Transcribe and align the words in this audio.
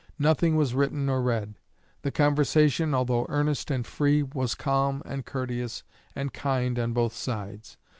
Nothing 0.17 0.55
was 0.55 0.73
written 0.73 1.07
or 1.09 1.21
read. 1.21 1.53
The 2.01 2.09
conversation, 2.09 2.95
although 2.95 3.27
earnest 3.29 3.69
and 3.69 3.85
free, 3.85 4.23
was 4.23 4.55
calm 4.55 5.03
and 5.05 5.27
courteous 5.27 5.83
and 6.15 6.33
kind 6.33 6.79
on 6.79 6.91
both 6.93 7.13
sides. 7.15 7.77